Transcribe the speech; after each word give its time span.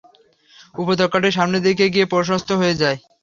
উপত্যকাটি 0.75 1.29
সামনের 1.31 1.65
দিকে 1.67 1.85
গিয়ে 1.93 2.11
প্রশস্ত 2.13 2.49
হয়ে 2.59 2.79
যায়। 2.81 2.97